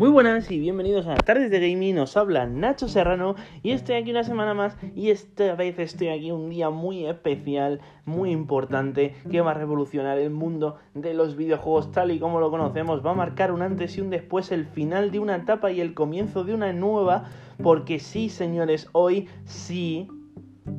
[0.00, 4.12] Muy buenas y bienvenidos a Tardes de Gaming, os habla Nacho Serrano y estoy aquí
[4.12, 9.42] una semana más y esta vez estoy aquí un día muy especial, muy importante, que
[9.42, 13.14] va a revolucionar el mundo de los videojuegos tal y como lo conocemos, va a
[13.14, 16.54] marcar un antes y un después, el final de una etapa y el comienzo de
[16.54, 17.28] una nueva,
[17.62, 20.08] porque sí señores, hoy sí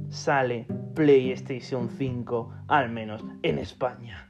[0.10, 0.66] sale
[0.96, 4.28] PlayStation 5, al menos en España.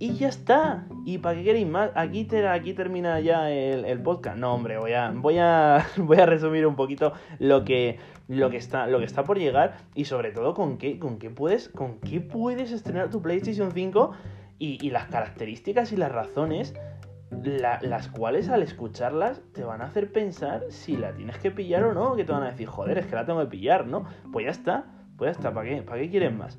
[0.00, 0.86] Y ya está.
[1.04, 1.90] ¿Y para qué queréis más?
[1.94, 4.38] Aquí, aquí termina ya el, podcast.
[4.38, 8.56] No, hombre, voy a, voy a, voy a resumir un poquito lo que, lo que,
[8.56, 12.00] está, lo que está por llegar y sobre todo con qué, con qué, puedes, con
[12.00, 14.12] qué puedes estrenar tu PlayStation 5
[14.58, 16.74] y, las características y las razones
[17.30, 21.94] las cuales al escucharlas te van a hacer pensar si la tienes que pillar o
[21.94, 24.04] no, que te van a decir, joder, es que la tengo que pillar, ¿no?
[24.32, 24.86] Pues ya está,
[25.16, 25.82] pues ya está, ¿para qué?
[25.82, 26.58] ¿Para qué quieren más?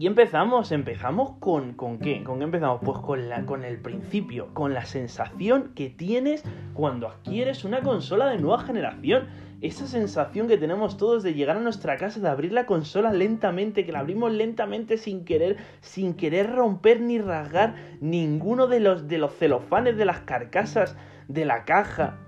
[0.00, 2.22] Y empezamos, empezamos con, con qué?
[2.22, 2.80] ¿Con qué empezamos?
[2.84, 8.28] Pues con, la, con el principio, con la sensación que tienes cuando adquieres una consola
[8.28, 9.26] de nueva generación.
[9.60, 13.84] Esa sensación que tenemos todos de llegar a nuestra casa, de abrir la consola lentamente,
[13.84, 19.18] que la abrimos lentamente sin querer, sin querer romper ni rasgar ninguno de los, de
[19.18, 20.96] los celofanes de las carcasas
[21.26, 22.20] de la caja.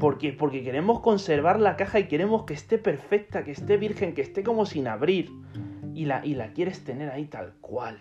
[0.00, 4.22] Porque, porque queremos conservar la caja y queremos que esté perfecta, que esté virgen, que
[4.22, 5.30] esté como sin abrir
[5.94, 8.00] y la, y la quieres tener ahí tal cual.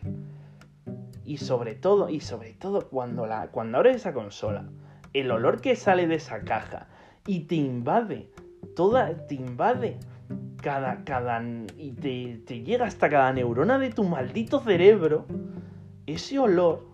[1.24, 4.66] Y sobre todo, y sobre todo cuando, la, cuando abres esa consola,
[5.14, 6.88] el olor que sale de esa caja
[7.26, 8.30] y te invade,
[8.76, 9.98] toda, te invade
[10.62, 11.42] cada, cada,
[11.78, 15.26] y te, te llega hasta cada neurona de tu maldito cerebro,
[16.08, 16.86] ese olor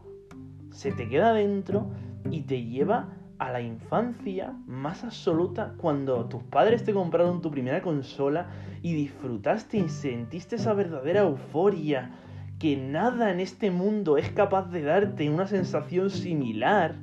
[0.72, 1.90] se te queda dentro
[2.30, 3.10] y te lleva
[3.40, 8.50] a la infancia más absoluta cuando tus padres te compraron tu primera consola
[8.82, 12.12] y disfrutaste y sentiste esa verdadera euforia
[12.60, 16.96] que nada en este mundo es capaz de darte una sensación similar.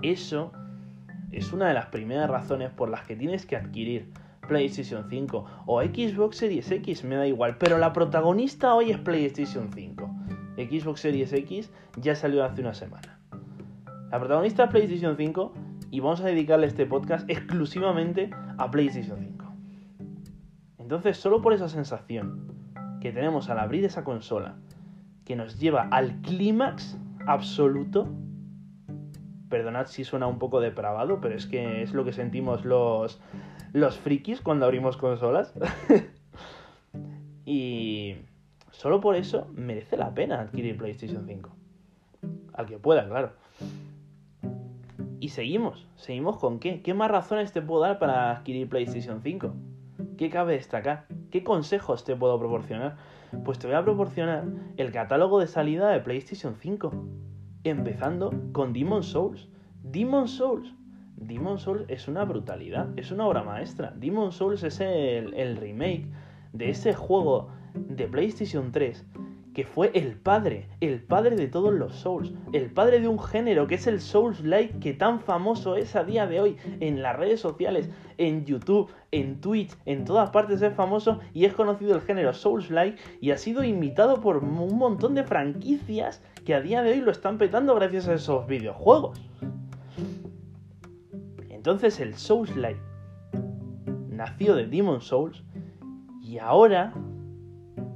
[0.00, 0.52] Eso
[1.32, 4.12] es una de las primeras razones por las que tienes que adquirir
[4.46, 9.70] PlayStation 5 o Xbox Series X, me da igual, pero la protagonista hoy es PlayStation
[9.72, 10.10] 5.
[10.56, 13.19] Xbox Series X ya salió hace una semana.
[14.10, 15.52] La protagonista es PlayStation 5
[15.92, 19.44] y vamos a dedicarle este podcast exclusivamente a PlayStation 5.
[20.78, 22.52] Entonces, solo por esa sensación
[23.00, 24.56] que tenemos al abrir esa consola,
[25.24, 28.08] que nos lleva al clímax absoluto,
[29.48, 33.20] perdonad si suena un poco depravado, pero es que es lo que sentimos los,
[33.72, 35.54] los frikis cuando abrimos consolas.
[37.44, 38.16] y
[38.72, 41.50] solo por eso merece la pena adquirir PlayStation 5.
[42.54, 43.34] Al que pueda, claro.
[45.20, 46.80] Y seguimos, seguimos con qué?
[46.80, 49.52] ¿Qué más razones te puedo dar para adquirir PlayStation 5?
[50.16, 51.04] ¿Qué cabe destacar?
[51.30, 52.96] ¿Qué consejos te puedo proporcionar?
[53.44, 54.44] Pues te voy a proporcionar
[54.78, 56.90] el catálogo de salida de PlayStation 5.
[57.64, 59.46] Empezando con Demon Souls.
[59.82, 60.74] Demon Souls.
[61.16, 63.92] Demon Souls es una brutalidad, es una obra maestra.
[63.94, 66.06] Demon Souls es el, el remake
[66.54, 69.04] de ese juego de PlayStation 3
[69.54, 73.66] que fue el padre, el padre de todos los Souls, el padre de un género
[73.66, 77.40] que es el Souls-like que tan famoso es a día de hoy en las redes
[77.40, 82.32] sociales, en YouTube, en Twitch, en todas partes es famoso y es conocido el género
[82.32, 87.00] Souls-like y ha sido imitado por un montón de franquicias que a día de hoy
[87.00, 89.20] lo están petando gracias a esos videojuegos.
[91.48, 92.80] Entonces el Souls-like
[94.08, 95.42] nació de Demon Souls
[96.22, 96.94] y ahora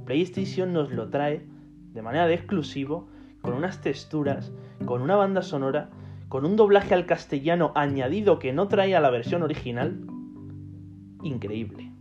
[0.05, 1.45] PlayStation nos lo trae
[1.93, 3.07] de manera de exclusivo,
[3.41, 4.51] con unas texturas,
[4.85, 5.89] con una banda sonora,
[6.29, 10.01] con un doblaje al castellano añadido que no traía la versión original.
[11.23, 11.91] Increíble.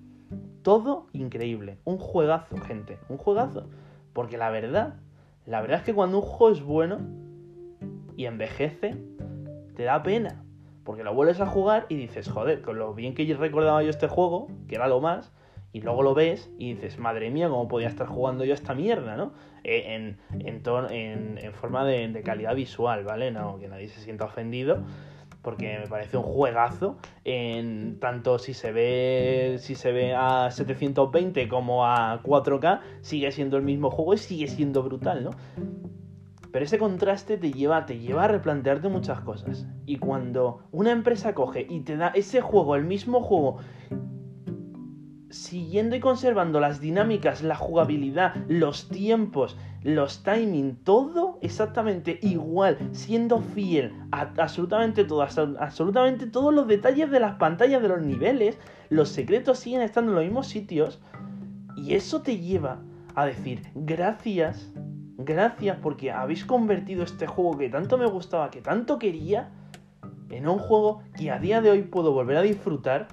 [0.62, 1.78] Todo increíble.
[1.84, 2.98] Un juegazo, gente.
[3.08, 3.68] Un juegazo.
[4.12, 4.96] Porque la verdad,
[5.46, 6.98] la verdad es que cuando un juego es bueno
[8.16, 8.96] y envejece,
[9.76, 10.42] te da pena.
[10.84, 14.08] Porque lo vuelves a jugar y dices, joder, con lo bien que recordaba yo este
[14.08, 15.32] juego, que era lo más,
[15.74, 19.16] y luego lo ves y dices, madre mía, ¿cómo podía estar jugando yo esta mierda,
[19.16, 19.32] no?
[19.64, 23.32] Eh, en, en, en, forma de, calidad visual, ¿vale?
[23.32, 24.84] No, que nadie se sienta ofendido,
[25.42, 31.48] porque me parece un juegazo, en tanto si se ve, si se ve a 720
[31.48, 35.30] como a 4K, sigue siendo el mismo juego y sigue siendo brutal, ¿no?
[36.52, 39.66] Pero ese contraste te lleva, te lleva a replantearte muchas cosas.
[39.86, 43.58] Y cuando una empresa coge y te da ese juego, el mismo juego,
[45.34, 53.40] siguiendo y conservando las dinámicas, la jugabilidad, los tiempos, los timing, todo exactamente igual, siendo
[53.40, 58.58] fiel a absolutamente todo, absolutamente todos los detalles de las pantallas de los niveles,
[58.88, 61.00] los secretos siguen estando en los mismos sitios
[61.76, 62.80] y eso te lleva
[63.14, 64.72] a decir gracias
[65.16, 69.48] Gracias porque habéis convertido este juego que tanto me gustaba, que tanto quería,
[70.28, 73.06] en un juego que a día de hoy puedo volver a disfrutar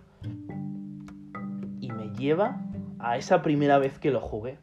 [2.21, 2.62] lleva
[3.00, 4.57] a esa primera vez que lo jugué.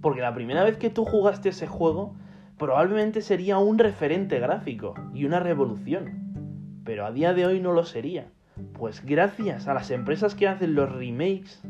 [0.00, 2.14] Porque la primera vez que tú jugaste ese juego
[2.56, 6.80] probablemente sería un referente gráfico y una revolución.
[6.84, 8.28] Pero a día de hoy no lo sería.
[8.74, 11.62] Pues gracias a las empresas que hacen los remakes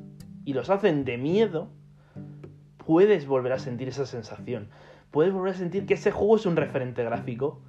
[0.45, 1.69] y los hacen de miedo,
[2.77, 4.69] puedes volver a sentir esa sensación.
[5.11, 7.63] Puedes volver a sentir que ese juego es un referente gráfico.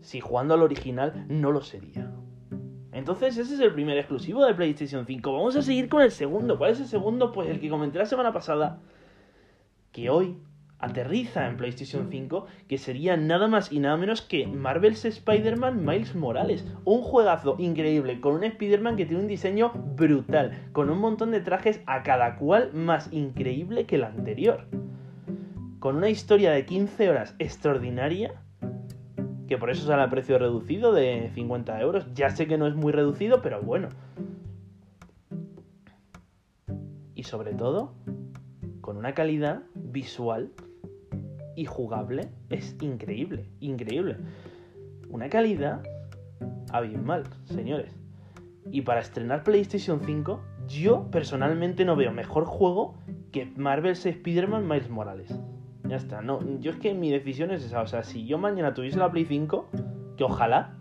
[0.00, 2.10] Si jugando al original no lo sería.
[2.96, 5.30] Entonces ese es el primer exclusivo de PlayStation 5.
[5.30, 6.56] Vamos a seguir con el segundo.
[6.56, 7.30] ¿Cuál es el segundo?
[7.30, 8.78] Pues el que comenté la semana pasada.
[9.92, 10.38] Que hoy
[10.78, 16.14] aterriza en PlayStation 5, que sería nada más y nada menos que Marvel's Spider-Man Miles
[16.14, 16.64] Morales.
[16.86, 21.40] Un juegazo increíble, con un Spider-Man que tiene un diseño brutal, con un montón de
[21.40, 24.68] trajes a cada cual más increíble que el anterior.
[25.80, 28.40] Con una historia de 15 horas extraordinaria,
[29.46, 32.06] que por eso sale a precio reducido de 50 euros.
[32.14, 33.88] Ya sé que no es muy reducido, pero bueno.
[37.14, 37.94] Y sobre todo,
[38.80, 40.52] con una calidad visual
[41.54, 44.16] y jugable es increíble, increíble.
[45.08, 45.82] Una calidad
[46.70, 47.96] abismal, señores.
[48.70, 52.96] Y para estrenar PlayStation 5, yo personalmente no veo mejor juego
[53.32, 55.38] que Marvel's Spider-Man Miles Morales.
[55.88, 58.74] Ya está, no, yo es que mi decisión es esa, o sea, si yo mañana
[58.74, 59.68] tuviese la Play 5,
[60.16, 60.76] que ojalá,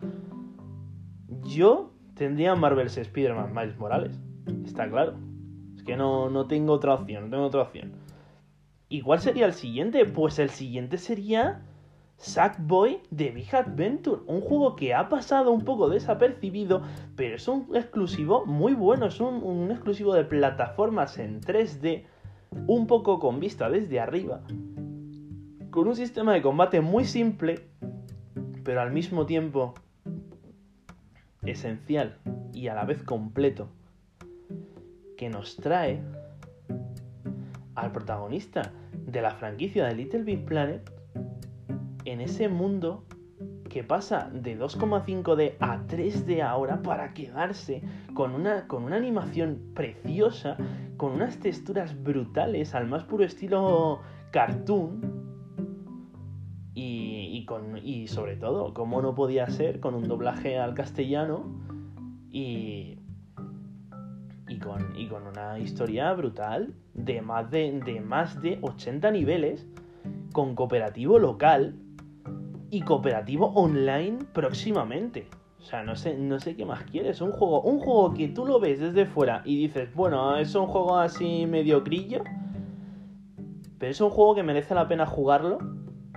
[1.44, 4.19] yo tendría Marvel's Spider-Man Miles Morales.
[4.66, 5.16] Está claro.
[5.75, 7.94] Es que no, no tengo otra opción, no tengo otra opción.
[8.90, 10.06] ¿Y cuál sería el siguiente?
[10.06, 11.62] Pues el siguiente sería
[12.18, 16.81] Sackboy de Big Adventure, un juego que ha pasado un poco desapercibido,
[17.16, 22.06] pero es un exclusivo muy bueno, es un, un, exclusivo de plataformas en 3D,
[22.68, 24.42] un poco con vista desde arriba,
[25.75, 27.68] con un sistema de combate muy simple,
[28.63, 29.74] pero al mismo tiempo
[31.44, 32.18] esencial
[32.54, 33.68] y a la vez completo,
[35.18, 36.01] que nos trae
[37.75, 38.72] al protagonista
[39.06, 40.89] de la franquicia de Little Big Planet
[42.06, 43.04] en ese mundo
[43.69, 47.83] que pasa de 2,5D a 3D ahora para quedarse
[48.13, 50.56] con una, con una animación preciosa,
[50.95, 54.00] con unas texturas brutales al más puro estilo
[54.31, 55.15] cartoon.
[57.45, 61.44] Y, y, con, y sobre todo, como no podía ser, con un doblaje al castellano
[62.31, 62.97] y
[64.47, 69.65] y con, y con una historia brutal de más de, de más de 80 niveles,
[70.33, 71.75] con cooperativo local
[72.69, 75.27] y cooperativo online próximamente.
[75.59, 77.21] O sea, no sé, no sé qué más quieres.
[77.21, 80.68] Un juego, un juego que tú lo ves desde fuera y dices, bueno, es un
[80.68, 82.24] juego así mediocrillo.
[83.80, 85.57] Pero es un juego que merece la pena jugarlo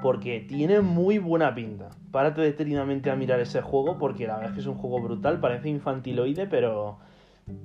[0.03, 1.91] porque tiene muy buena pinta.
[2.11, 5.41] Párate detenidamente a mirar ese juego porque la verdad es que es un juego brutal,
[5.41, 6.99] parece infantiloide, pero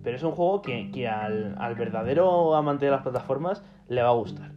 [0.03, 4.51] pero es un juego que, al, verdadero amante de las plataformas le va a gustar.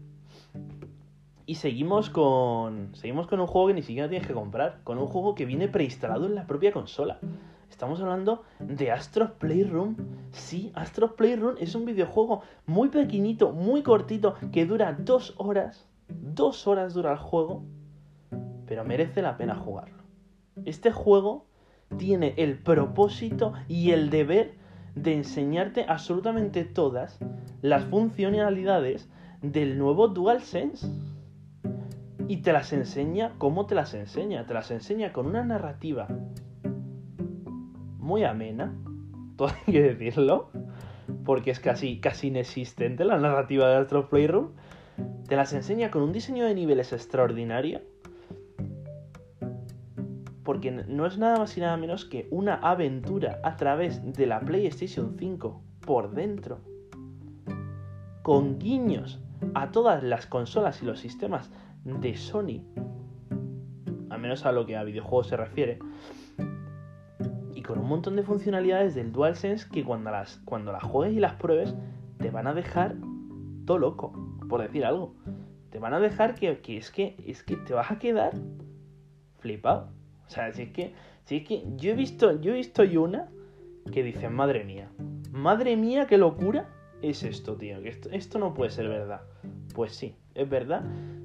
[1.47, 2.95] Y seguimos con.
[2.95, 4.81] Seguimos con un juego que ni siquiera tienes que comprar.
[4.83, 7.19] Con un juego que viene preinstalado en la propia consola.
[7.71, 9.97] Estamos hablando de Astros Playroom.
[10.33, 15.86] Sí, Astros Playroom es un videojuego muy pequeñito, muy cortito, que dura dos horas.
[16.09, 17.65] Dos horas dura el juego.
[18.67, 20.03] Pero merece la pena jugarlo.
[20.65, 21.47] Este juego
[21.99, 24.55] tiene el propósito y el deber
[24.95, 27.19] de enseñarte absolutamente todas
[27.63, 29.09] las funcionalidades
[29.43, 30.89] del nuevo DualSense.
[32.29, 34.47] Y te las enseña ¿cómo te las enseña.
[34.47, 36.09] Te las enseña con una narrativa
[38.07, 38.73] muy amena,
[39.37, 40.51] todo hay que decirlo,
[41.25, 44.53] porque es casi, casi inexistente la narrativa de Astro Playroom.
[45.29, 47.81] Te las enseña con un diseño de niveles extraordinario
[50.47, 54.39] porque no es nada más y nada menos que una aventura a través de la
[54.39, 56.61] PlayStation 5 por dentro,
[58.23, 59.21] con guiños
[59.55, 61.51] a todas las consolas y los sistemas
[61.85, 62.63] de Sony,
[64.09, 65.81] al menos a lo que a videojuegos se refiere,
[67.53, 71.21] y con un montón de funcionalidades del DualSense que cuando las, cuando las juegues y
[71.21, 71.75] las pruebes
[72.19, 72.95] te van a dejar
[73.65, 75.15] todo loco, por decir algo.
[75.71, 78.33] Te van a dejar que, es que es que te vas a quedar
[79.39, 79.89] flipado.
[80.27, 83.29] O sea, si es que, si es que yo he visto, yo he visto una
[83.93, 84.91] que dice, madre mía,
[85.31, 86.69] madre mía, qué locura
[87.03, 87.83] es esto, tío.
[87.83, 89.21] Que esto, esto no puede ser verdad.
[89.75, 90.83] Pues sí, es verdad,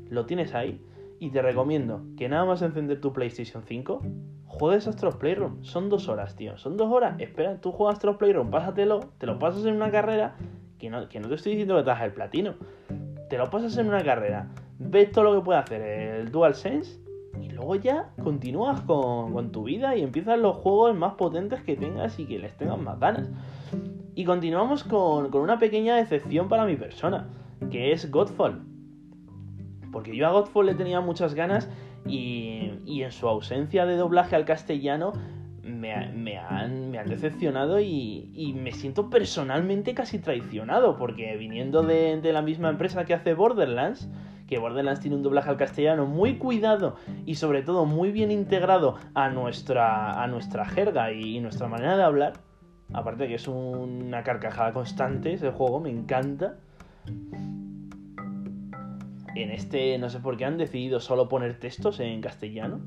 [0.09, 0.81] lo tienes ahí.
[1.19, 4.01] Y te recomiendo que nada más encender tu PlayStation 5,
[4.47, 5.63] juegues Astros Playroom.
[5.63, 6.57] Son dos horas, tío.
[6.57, 7.19] Son dos horas.
[7.19, 10.35] Espera, tú juegas Astros Playroom, pásatelo, te lo pasas en una carrera.
[10.79, 12.55] Que no, que no te estoy diciendo que te hagas el platino.
[13.31, 16.99] Te lo pasas en una carrera ves todo lo que puede hacer el DualSense
[17.41, 22.19] y luego ya continúas con, tu vida y empiezas los juegos más potentes que tengas
[22.19, 23.29] y que les tengas más ganas.
[24.15, 27.29] Y continuamos con, una pequeña decepción para mi persona,
[27.71, 28.63] que es Godfall.
[29.93, 31.69] Porque yo a Godfall le tenía muchas ganas
[32.05, 35.13] y, y en su ausencia de doblaje al castellano
[35.63, 42.33] me, han, me han, decepcionado y, me siento personalmente casi traicionado, porque viniendo de, de,
[42.33, 44.09] la misma empresa que hace Borderlands,
[44.51, 48.97] que Borderlands tiene un doblaje al castellano muy cuidado y sobre todo muy bien integrado
[49.13, 52.33] a nuestra, a nuestra jerga y, nuestra manera de hablar,
[52.91, 56.57] aparte de que es una carcajada constante ese juego, me encanta.
[59.35, 62.81] En este no sé por qué han decidido solo poner textos en castellano.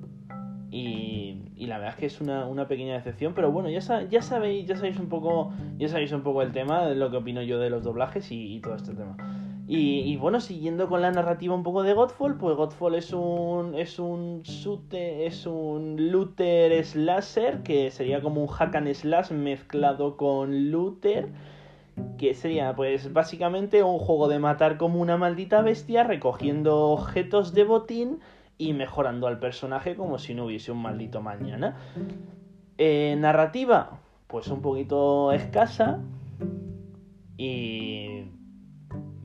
[0.75, 4.11] Y, la verdad es que es una, pequeña decepción, pero bueno, ya, sabéis,
[4.67, 7.71] ya sabéis un poco, ya sabéis un poco el tema, lo que opino yo de
[7.71, 9.17] los doblajes y, todo este tema.
[9.69, 13.99] Y, bueno, siguiendo con la narrativa un poco de Godfall, pues Godfall es un es
[14.01, 14.43] un
[14.91, 21.29] es un looter slasher que sería como un hack and slash mezclado con looter
[22.19, 27.65] que sería pues básicamente un juego de matar como una maldita bestia recogiendo objetos de
[27.65, 28.19] botín
[28.59, 31.77] y mejorando al personaje como si no hubiese un maldito mañana.
[32.79, 36.01] Eh, narrativa, pues un poquito escasa
[37.37, 38.25] y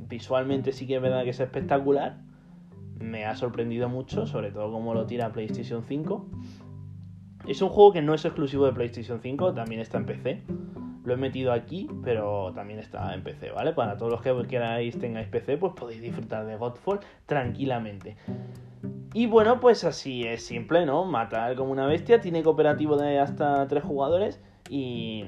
[0.08, 2.18] visualmente sí que es verdad que es espectacular.
[3.00, 6.26] Me ha sorprendido mucho, sobre todo como lo tira PlayStation 5.
[7.48, 10.44] Es un juego que no es exclusivo de PlayStation 5, también está en PC.
[11.06, 13.72] Lo he metido aquí, pero también está en PC, ¿vale?
[13.74, 18.18] Para todos los que queráis tengáis PC, pues podéis disfrutar de Godfall tranquilamente.
[19.14, 21.06] Y bueno, pues así es simple, ¿no?
[21.06, 25.26] Matar como una bestia, tiene cooperativo de hasta tres jugadores y...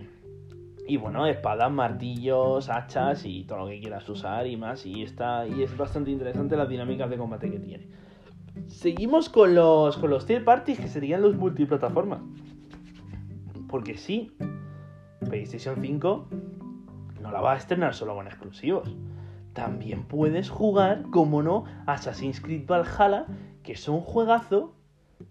[0.87, 4.85] Y bueno, espadas, martillos, hachas y todo lo que quieras usar y más.
[4.85, 5.47] Y está.
[5.47, 7.87] Y es bastante interesante las dinámicas de combate que tiene.
[8.67, 9.95] Seguimos con los.
[9.97, 12.19] con los third parties que serían los multiplataformas.
[13.69, 14.33] Porque sí,
[15.21, 16.27] PlayStation 5
[17.21, 18.93] no la va a estrenar solo con exclusivos.
[19.53, 23.27] También puedes jugar, como no, Assassin's Creed Valhalla
[23.63, 24.73] que es un juegazo,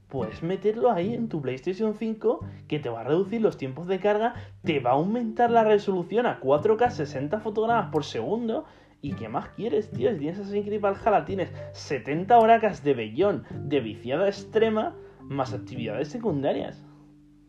[0.09, 3.99] puedes meterlo ahí en tu PlayStation 5 que te va a reducir los tiempos de
[3.99, 8.65] carga, te va a aumentar la resolución a 4K 60 fotogramas por segundo.
[9.03, 10.13] ¿Y qué más quieres, tío?
[10.13, 16.09] Si tienes Assassin's Creed Valhalla, tienes 70 horacas de bellón, de viciada extrema, más actividades
[16.09, 16.85] secundarias.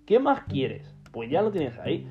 [0.05, 0.95] ¿Qué más quieres?
[1.11, 2.07] Pues ya lo tienes ahí.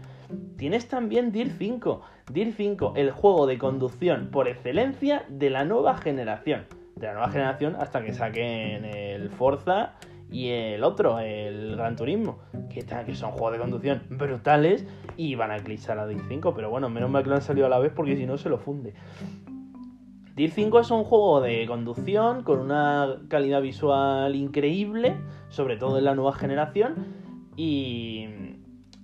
[0.59, 2.03] Tienes también DIR 5.
[2.31, 6.67] DIR 5, el juego de conducción por excelencia de la nueva generación
[7.01, 9.95] de la nueva generación hasta que saquen el Forza
[10.31, 12.39] y el otro, el Gran Turismo,
[12.69, 16.71] que, que son juegos de conducción brutales y van a eclipsar a DIR 5, pero
[16.71, 18.59] bueno, menos mal que lo han salido a la vez porque si no se lo
[18.59, 18.95] funde.
[20.37, 25.17] DIR 5 es un juego de conducción con una calidad visual increíble,
[25.49, 26.95] sobre todo en la nueva generación,
[27.57, 28.27] y,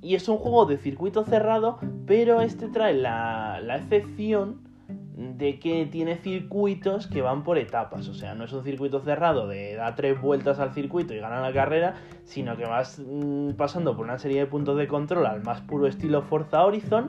[0.03, 4.66] y es un juego de circuito cerrado, pero este trae la, la excepción
[5.17, 9.49] de que tiene circuitos que van por etapas, o sea, no es un circuito cerrado
[9.49, 11.95] de da tres vueltas al circuito y gana la carrera,
[12.25, 15.87] sino que vas mm, pasando por una serie de puntos de control al más puro
[15.87, 17.07] estilo Forza Horizon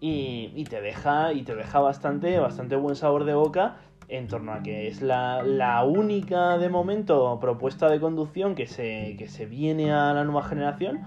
[0.00, 3.76] y, te deja y te deja bastante bastante buen sabor de boca
[4.08, 9.28] en torno a que es la, única de momento propuesta de conducción que se, que
[9.28, 11.02] se viene a la nueva generación,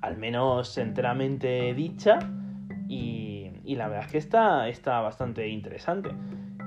[0.00, 2.18] al menos enteramente dicha
[2.88, 3.27] y
[3.68, 6.08] y la verdad es que está, está bastante interesante.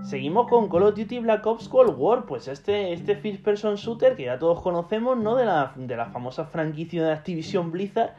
[0.04, 4.16] Seguimos con Call of Duty Black Ops Cold War, pues este, este First Person Shooter
[4.16, 5.36] que ya todos conocemos, ¿no?
[5.36, 8.12] De la, de la famosa franquicia de Activision Blizzard,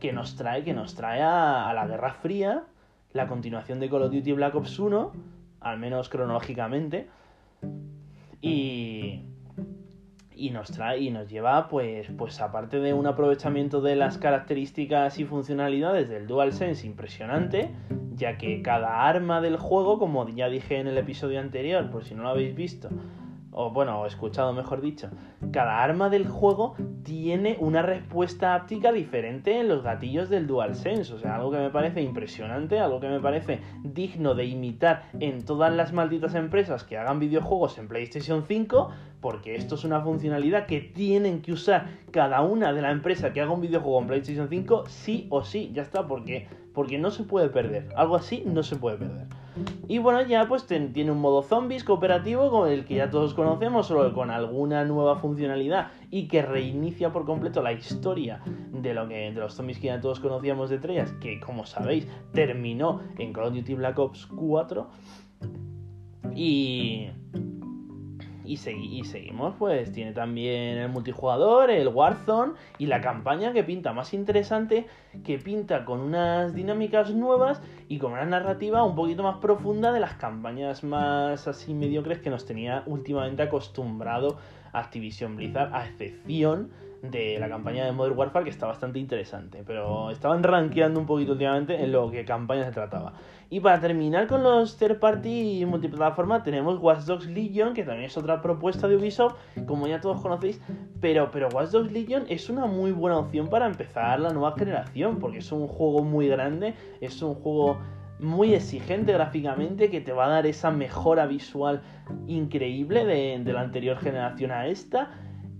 [0.00, 2.64] que nos trae, que nos trae a, a la Guerra Fría,
[3.12, 5.12] la continuación de Call of Duty Black Ops 1,
[5.60, 7.10] al menos cronológicamente.
[8.40, 9.20] Y,
[10.34, 15.18] y nos trae y nos lleva pues pues aparte de un aprovechamiento de las características
[15.18, 17.70] y funcionalidades del DualSense impresionante
[18.16, 22.14] ya que cada arma del juego como ya dije en el episodio anterior por si
[22.14, 22.88] no lo habéis visto
[23.52, 25.10] o bueno, o escuchado mejor dicho,
[25.52, 31.18] cada arma del juego tiene una respuesta áptica diferente en los gatillos del DualSense, o
[31.18, 35.72] sea, algo que me parece impresionante, algo que me parece digno de imitar en todas
[35.72, 38.90] las malditas empresas que hagan videojuegos en PlayStation 5,
[39.20, 43.42] porque esto es una funcionalidad que tienen que usar cada una de la empresa que
[43.42, 47.24] haga un videojuego en PlayStation 5 sí o sí, ya está, porque porque no se
[47.24, 49.26] puede perder, algo así no se puede perder.
[49.88, 53.86] Y bueno, ya pues tiene un modo zombies cooperativo con el que ya todos conocemos,
[53.86, 58.40] solo con alguna nueva funcionalidad y que reinicia por completo la historia
[58.72, 62.06] de lo que de los zombies que ya todos conocíamos de Treyas, que como sabéis
[62.32, 64.88] terminó en Call of Duty Black Ops 4.
[66.34, 67.08] Y,
[68.44, 74.14] y, seguimos, pues tiene también el multijugador, el Warzone y la campaña que pinta más
[74.14, 74.86] interesante,
[75.24, 80.00] que pinta con unas dinámicas nuevas y con una narrativa un poquito más profunda de
[80.00, 84.38] las campañas más así mediocres que nos tenía últimamente acostumbrado
[84.72, 86.70] Activision Blizzard, a excepción
[87.02, 91.32] de la campaña de Modern Warfare que está bastante interesante, pero estaban rankeando un poquito
[91.32, 93.14] últimamente en lo que campaña se trataba.
[93.50, 98.06] Y para terminar con los third party y multiplataforma tenemos Watch Dogs Legion, que también
[98.06, 99.34] es otra propuesta de Ubisoft,
[99.66, 100.60] como ya todos conocéis,
[101.00, 105.18] pero, pero Watch Dogs Legion es una muy buena opción para empezar la nueva generación,
[105.18, 107.78] porque es un juego muy grande, es un juego
[108.20, 111.82] muy exigente gráficamente que te va a dar esa mejora visual
[112.28, 115.10] increíble de, de la anterior generación a esta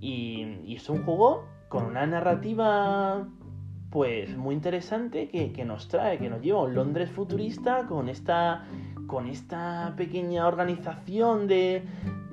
[0.03, 3.27] y, es un juego con una narrativa
[3.91, 8.65] pues muy interesante que, nos trae, que nos lleva a Londres futurista con esta,
[9.07, 11.83] con esta pequeña organización de,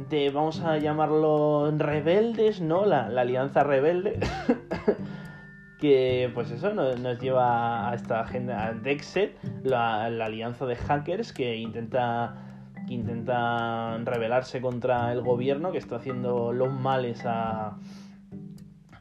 [0.09, 2.85] de, vamos a llamarlo, rebeldes, ¿no?
[2.85, 4.19] La, Alianza Rebelde,
[5.79, 11.33] que pues eso nos, lleva a esta agenda, a Dexet, la, la alianza de hackers
[11.33, 12.48] que intenta
[12.89, 17.77] que intentan rebelarse contra el gobierno que está haciendo los males a,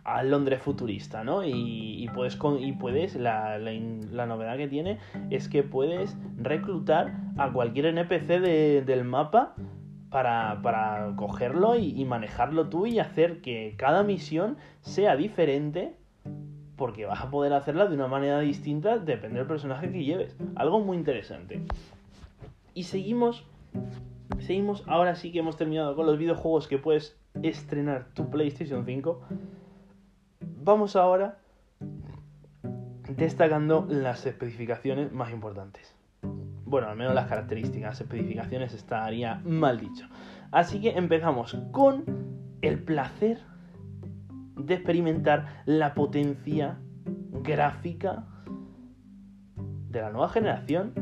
[0.04, 1.42] a Londres futurista, ¿no?
[1.42, 4.98] Y, puedes, y puedes la, la, novedad que tiene
[5.30, 8.40] es que puedes reclutar a cualquier NPC
[8.84, 9.54] del mapa
[10.10, 15.96] para, para cogerlo y, y, manejarlo tú y hacer que cada misión sea diferente
[16.76, 20.36] porque vas a poder hacerla de una manera distinta depende del personaje que lleves.
[20.56, 21.62] Algo muy interesante.
[22.74, 23.44] Y seguimos
[24.40, 29.20] Seguimos, ahora sí que hemos terminado con los videojuegos que puedes estrenar tu PlayStation 5.
[30.62, 31.38] Vamos ahora
[33.16, 35.94] destacando las especificaciones más importantes.
[36.64, 40.06] Bueno, al menos las características, especificaciones estaría mal dicho.
[40.50, 42.04] Así que empezamos con
[42.60, 43.40] el placer
[44.56, 46.78] de experimentar la potencia
[47.42, 48.26] gráfica
[49.88, 50.92] de la nueva generación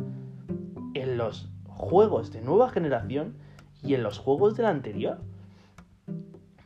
[0.94, 3.36] en los juegos de nueva generación
[3.82, 5.18] y en los juegos de la anterior.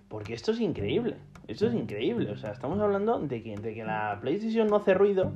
[0.09, 1.17] Porque esto es increíble.
[1.47, 2.31] Esto es increíble.
[2.31, 5.33] O sea, estamos hablando de que, de que la PlayStation no hace ruido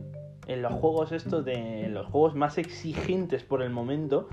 [0.46, 4.28] en los juegos estos de los juegos más exigentes por el momento.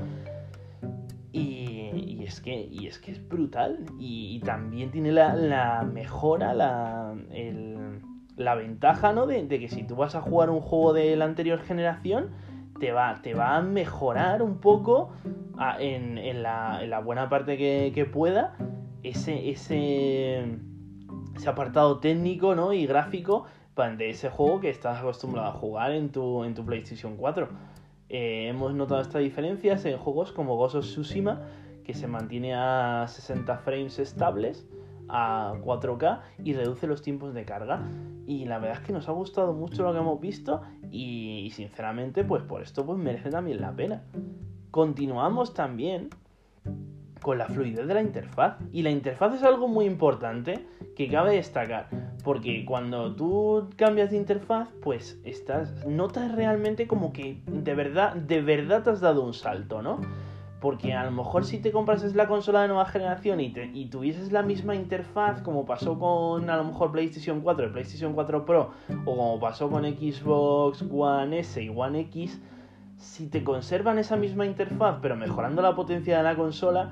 [1.32, 3.86] Y, es, que, y es que es brutal.
[3.99, 7.15] Y, también tiene la, mejora, la,
[8.36, 9.27] la ventaja, ¿no?
[9.27, 12.32] De, de, que si tú vas a jugar un juego de la anterior generación,
[12.82, 15.12] te va, te va a mejorar un poco
[15.80, 18.58] en, la, buena parte que, pueda
[19.04, 20.58] ese, ese,
[21.36, 22.74] ese apartado técnico ¿no?
[22.74, 27.17] y gráfico de ese juego que estás acostumbrado a jugar en tu, en tu PlayStation
[27.17, 27.48] 4.
[28.10, 31.41] Eh, hemos notado estas diferencias en juegos como Ghost of Tsushima,
[31.84, 34.67] que se mantiene a 60 frames estables
[35.12, 37.82] a 4K y reduce los tiempos de carga.
[38.26, 42.24] Y la verdad es que nos ha gustado mucho lo que hemos visto y, sinceramente
[42.24, 44.04] pues por esto pues merece también la pena.
[44.71, 46.10] Continuamos también
[47.21, 48.58] con la fluidez de la interfaz.
[48.71, 51.89] Y la interfaz es algo muy importante que cabe destacar.
[52.24, 55.86] Porque cuando tú cambias de interfaz, pues estás.
[55.86, 60.00] notas realmente como que de verdad, de verdad te has dado un salto, ¿no?
[60.62, 64.32] Porque a lo mejor si te comprases la consola de nueva generación y, y tuvieses
[64.32, 68.69] la misma interfaz como pasó con a lo mejor PlayStation 4 y PlayStation 4 Pro
[69.04, 72.39] o como pasó con Xbox One S y One X,
[72.97, 76.91] si te conservan esa misma interfaz pero mejorando la potencia de la consola,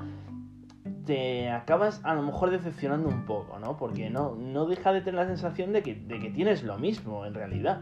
[1.06, 3.78] te acabas a lo mejor decepcionando un poco, ¿no?
[3.78, 7.26] Porque no, no deja de tener la sensación de que, de que tienes lo mismo
[7.26, 7.82] en realidad.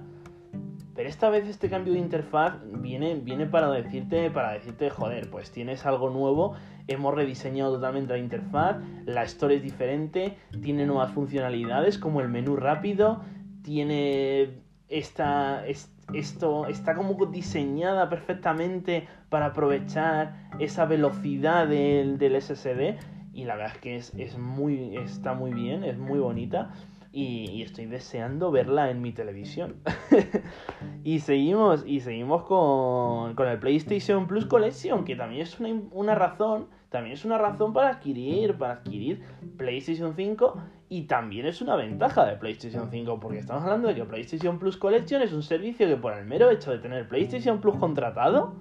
[0.97, 5.51] Pero esta vez este cambio de interfaz viene, viene para decirte, para decirte, joder, pues
[5.51, 6.55] tienes algo nuevo,
[6.87, 12.55] hemos rediseñado totalmente la interfaz, la store es diferente, tiene nuevas funcionalidades como el menú
[12.55, 13.21] rápido,
[13.61, 22.97] tiene esta, esto está como diseñada perfectamente para aprovechar esa velocidad del, del SSD
[23.33, 26.71] y la verdad es que es, es muy, está muy bien, es muy bonita
[27.11, 29.77] y, estoy deseando verla en mi televisión.
[31.03, 36.15] y seguimos, y seguimos con, con, el PlayStation Plus Collection, que también es una, una,
[36.15, 39.21] razón, también es una razón para adquirir, para adquirir
[39.57, 44.05] PlayStation 5 y también es una ventaja de PlayStation 5, porque estamos hablando de que
[44.05, 47.75] PlayStation Plus Collection es un servicio que por el mero hecho de tener PlayStation Plus
[47.77, 48.55] contratado,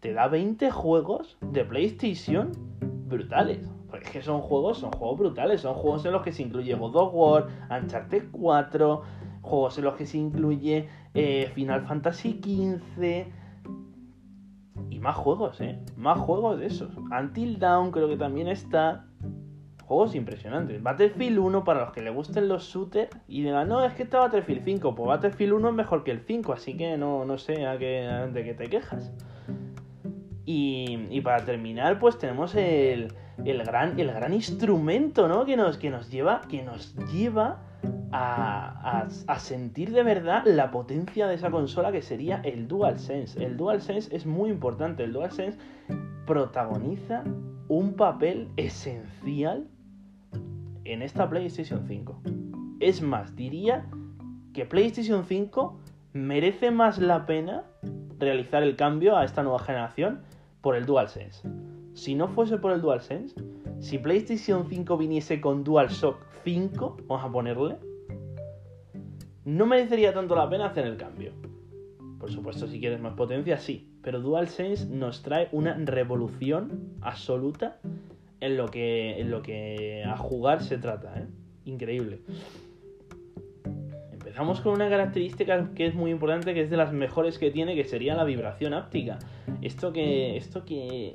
[0.00, 2.52] te da 20 juegos de PlayStation
[3.06, 3.79] brutales.
[3.90, 6.74] Porque es que son juegos, son juegos brutales, son juegos en los que se incluye
[6.74, 9.02] God of War, Uncharted 4,
[9.42, 13.26] juegos en los que se incluye eh, Final Fantasy XV.
[14.90, 15.78] Y más juegos, ¿eh?
[15.96, 16.96] Más juegos de esos.
[16.96, 19.06] Until Down creo que también está.
[19.84, 20.80] Juegos impresionantes.
[20.80, 24.20] Battlefield 1 para los que le gusten los shooters y digan, no, es que está
[24.20, 24.94] Battlefield 5.
[24.94, 28.28] Pues Battlefield 1 es mejor que el 5, así que no, no sé a qué,
[28.32, 29.12] de qué te quejas.
[30.46, 33.12] Y, para terminar, pues tenemos el,
[33.44, 35.44] el, gran, el gran instrumento, ¿no?
[35.44, 37.62] Que nos, que nos lleva, que nos lleva
[38.10, 43.44] a, a, sentir de verdad la potencia de esa consola que sería el DualSense.
[43.44, 45.04] El DualSense es muy importante.
[45.04, 45.58] El DualSense
[46.26, 47.22] protagoniza
[47.68, 49.68] un papel esencial
[50.84, 52.22] en esta PlayStation 5.
[52.80, 53.86] Es más, diría
[54.52, 55.78] que PlayStation 5
[56.12, 57.64] merece más la pena
[58.18, 60.22] realizar el cambio a esta nueva generación
[60.60, 61.48] por el DualSense.
[61.94, 63.34] Si no fuese por el DualSense,
[63.80, 67.76] si PlayStation 5 viniese con DualShock 5, vamos a ponerle,
[69.44, 71.32] no merecería tanto la pena hacer el cambio.
[72.18, 73.88] Por supuesto, si quieres más potencia, sí.
[74.02, 77.80] Pero DualSense nos trae una revolución absoluta
[78.40, 81.18] en lo que, en lo que a jugar se trata.
[81.18, 81.26] ¿eh?
[81.64, 82.20] Increíble.
[84.40, 87.74] Empezamos con una característica que es muy importante, que es de las mejores que tiene,
[87.74, 89.18] que sería la vibración áptica.
[89.60, 91.14] Esto que, esto que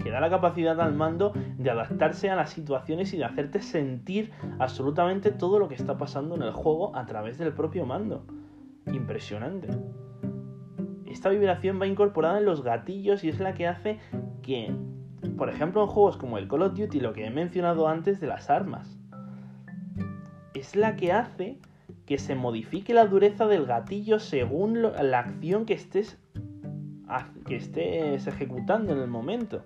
[0.00, 4.30] que da la capacidad al mando de adaptarse a las situaciones y de hacerte sentir
[4.60, 8.26] absolutamente todo lo que está pasando en el juego a través del propio mando.
[8.86, 9.66] Impresionante.
[11.06, 13.98] Esta vibración va incorporada en los gatillos y es la que hace
[14.42, 14.72] que,
[15.36, 18.28] por ejemplo, en juegos como el Call of Duty, lo que he mencionado antes de
[18.28, 19.00] las armas,
[20.54, 21.58] es la que hace
[22.06, 26.18] que se modifique la dureza del gatillo según la acción que estés
[27.46, 29.64] que estés ejecutando en el momento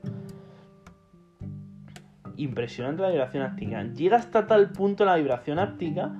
[2.36, 3.82] impresionante la vibración áptica.
[3.82, 6.14] Llega hasta tal punto la vibración áptica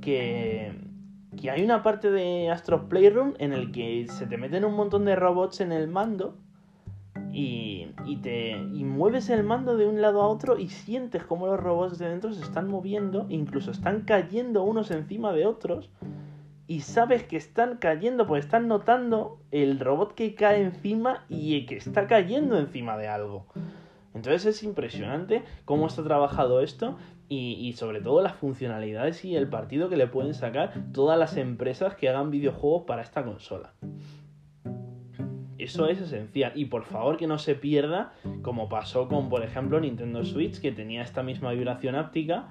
[0.00, 0.72] que,
[1.40, 5.04] que hay una parte de Astro Playroom en el que se te meten un montón
[5.04, 6.38] de robots en el mando
[7.36, 11.46] y, y, te, y mueves el mando de un lado a otro y sientes como
[11.46, 15.90] los robots de dentro se están moviendo, incluso están cayendo unos encima de otros
[16.66, 21.76] y sabes que están cayendo, pues están notando el robot que cae encima y que
[21.76, 23.44] está cayendo encima de algo.
[24.14, 26.96] Entonces es impresionante cómo está trabajado esto
[27.28, 31.96] y, sobre todo las funcionalidades y el partido que le pueden sacar todas las empresas
[31.96, 33.74] que hagan videojuegos para esta consola.
[35.66, 36.52] Eso es esencial.
[36.54, 40.70] Y por favor que no se pierda, como pasó con, por ejemplo, Nintendo Switch, que
[40.70, 42.50] tenía esta misma vibración áptica.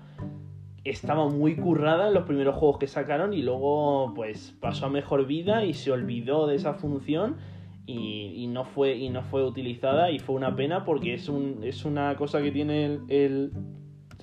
[0.84, 5.25] Estaba muy currada en los primeros juegos que sacaron y luego pues pasó a mejor
[5.28, 7.38] vida y se olvidó de esa función
[7.86, 11.86] y, no fue, y no fue utilizada y fue una pena porque es, un, es
[11.86, 13.51] una cosa que tiene el,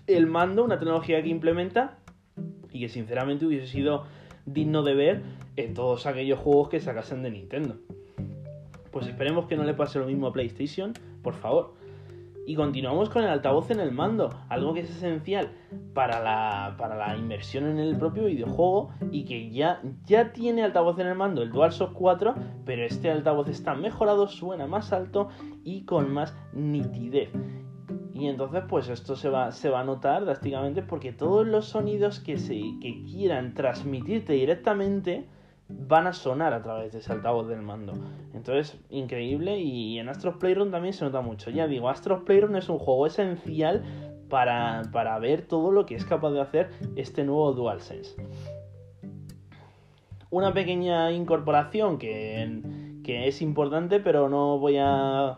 [0.07, 1.99] el, mando, una tecnología que implementa
[2.71, 4.05] y que sinceramente hubiese sido
[4.45, 5.23] digno de ver
[5.57, 7.79] en todos aquellos juegos que sacasen de Nintendo.
[8.93, 11.75] Pues esperemos que no le pase lo mismo a PlayStation, por favor.
[12.45, 15.53] Y continuamos con el altavoz en el mando, algo que es esencial
[15.95, 20.99] para la, para la inversión en el propio videojuego y que ya, ya tiene altavoz
[20.99, 25.29] en el mando el DualShock 4, pero este altavoz está mejorado, suena más alto
[25.63, 27.31] y con más nitidez.
[28.13, 32.19] Y entonces pues esto se va, se va a notar drásticamente porque todos los sonidos
[32.19, 35.29] que, se, que quieran transmitirte directamente
[35.69, 37.95] van a sonar a través de ese altavoz del mando.
[38.35, 39.59] Entonces, increíble.
[39.59, 41.51] Y en Astros Playroom también se nota mucho.
[41.51, 43.83] Ya digo, Astros Playroom es un juego esencial
[44.29, 48.17] para, para ver todo lo que es capaz de hacer este nuevo DualSense.
[50.31, 52.63] Una pequeña incorporación que,
[53.05, 55.37] que es importante, pero no voy a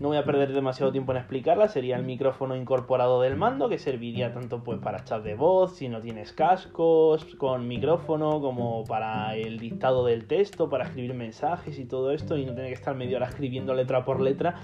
[0.00, 1.68] no voy a perder demasiado tiempo en explicarla.
[1.68, 5.88] Sería el micrófono incorporado del mando que serviría tanto pues para chat de voz si
[5.88, 11.84] no tienes cascos con micrófono como para el dictado del texto, para escribir mensajes y
[11.84, 14.56] todo esto y no tener que estar media hora escribiendo letra por letra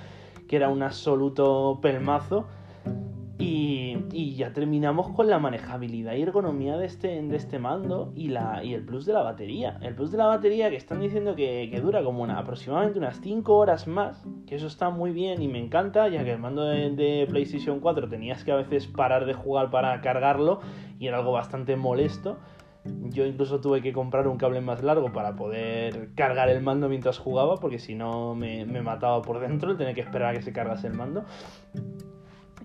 [0.49, 2.47] que era un absoluto pelmazo
[3.41, 8.65] y, ya terminamos con la manejabilidad y ergonomía de este, de este mando y, la,
[8.65, 9.79] y el plus de la batería.
[9.83, 13.55] El plus de la batería que están diciendo que, dura como una, aproximadamente unas 5
[13.55, 16.91] horas más, que eso está muy bien y me encanta, ya que el mando de,
[16.91, 20.61] de PlayStation 4 tenías que a veces parar de jugar para cargarlo
[20.99, 22.39] y era algo bastante molesto.
[22.85, 27.19] Yo incluso tuve que comprar un cable más largo para poder cargar el mando mientras
[27.19, 30.43] jugaba, porque si no me, me mataba por dentro el tener que esperar a que
[30.43, 31.25] se cargase el mando.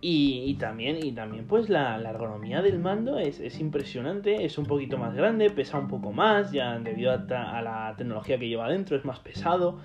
[0.07, 5.15] Y, también, y también pues la, ergonomía del mando es, impresionante, es un poquito más
[5.15, 9.17] grande, pesa un poco más, ya debido a, la tecnología que lleva dentro, es más
[9.17, 9.79] pesado,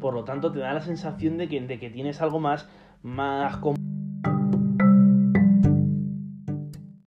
[0.00, 2.68] por lo tanto te da la sensación de que, de que tienes algo más,
[3.02, 3.56] más